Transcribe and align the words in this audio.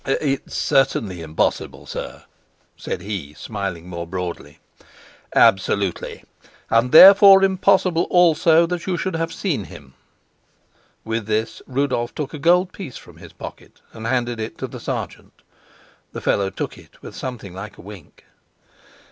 "It's 0.03 0.55
certainly 0.55 1.21
impossible, 1.21 1.85
sir," 1.85 2.23
said 2.75 3.01
he, 3.01 3.35
smiling 3.35 3.87
more 3.87 4.07
broadly. 4.07 4.57
"Absolutely. 5.35 6.23
And 6.71 6.91
therefore 6.91 7.43
impossible 7.43 8.07
also 8.09 8.65
that 8.65 8.87
you 8.87 8.97
should 8.97 9.15
have 9.15 9.31
seen 9.31 9.65
him." 9.65 9.93
With 11.05 11.27
this 11.27 11.61
Rudolf 11.67 12.15
took 12.15 12.33
a 12.33 12.39
gold 12.39 12.73
piece 12.73 12.97
from 12.97 13.17
his 13.17 13.31
pocket 13.33 13.79
and 13.93 14.07
handed 14.07 14.39
it 14.39 14.57
to 14.57 14.65
the 14.65 14.79
sergeant. 14.79 15.43
The 16.13 16.21
fellow 16.21 16.49
took 16.49 16.79
it 16.79 16.99
with 17.03 17.15
something 17.15 17.53
like 17.53 17.77
a 17.77 17.81
wink. 17.83 18.25